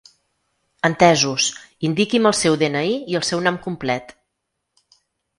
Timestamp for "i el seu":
3.15-3.43